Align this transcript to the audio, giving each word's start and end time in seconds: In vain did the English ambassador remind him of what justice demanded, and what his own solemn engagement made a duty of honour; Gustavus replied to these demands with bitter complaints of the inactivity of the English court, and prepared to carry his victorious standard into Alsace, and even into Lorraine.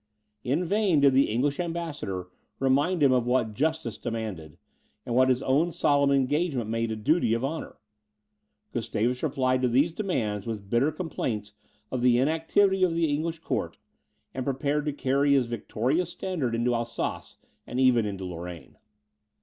In 0.43 0.65
vain 0.65 0.99
did 0.99 1.13
the 1.13 1.29
English 1.29 1.59
ambassador 1.59 2.29
remind 2.57 3.03
him 3.03 3.11
of 3.11 3.27
what 3.27 3.53
justice 3.53 3.99
demanded, 3.99 4.57
and 5.05 5.13
what 5.13 5.29
his 5.29 5.43
own 5.43 5.71
solemn 5.71 6.09
engagement 6.09 6.71
made 6.71 6.91
a 6.91 6.95
duty 6.95 7.35
of 7.35 7.45
honour; 7.45 7.77
Gustavus 8.73 9.21
replied 9.21 9.61
to 9.61 9.67
these 9.67 9.91
demands 9.91 10.47
with 10.47 10.71
bitter 10.71 10.91
complaints 10.91 11.53
of 11.91 12.01
the 12.01 12.17
inactivity 12.17 12.81
of 12.83 12.95
the 12.95 13.13
English 13.13 13.37
court, 13.41 13.77
and 14.33 14.43
prepared 14.43 14.85
to 14.85 14.91
carry 14.93 15.33
his 15.33 15.45
victorious 15.45 16.09
standard 16.09 16.55
into 16.55 16.73
Alsace, 16.73 17.37
and 17.67 17.79
even 17.79 18.03
into 18.07 18.25
Lorraine. 18.25 18.77